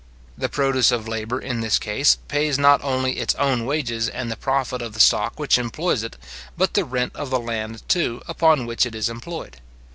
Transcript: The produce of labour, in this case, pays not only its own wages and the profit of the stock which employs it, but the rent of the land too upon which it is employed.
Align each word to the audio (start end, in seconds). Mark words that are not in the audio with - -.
The 0.35 0.49
produce 0.49 0.91
of 0.91 1.07
labour, 1.07 1.39
in 1.39 1.61
this 1.61 1.77
case, 1.77 2.17
pays 2.27 2.57
not 2.57 2.83
only 2.83 3.19
its 3.19 3.35
own 3.35 3.67
wages 3.67 4.09
and 4.09 4.31
the 4.31 4.35
profit 4.35 4.81
of 4.81 4.93
the 4.93 4.99
stock 4.99 5.37
which 5.39 5.59
employs 5.59 6.01
it, 6.01 6.17
but 6.57 6.73
the 6.73 6.85
rent 6.85 7.15
of 7.15 7.29
the 7.29 7.39
land 7.39 7.87
too 7.87 8.23
upon 8.27 8.65
which 8.65 8.87
it 8.87 8.95
is 8.95 9.09
employed. 9.09 9.57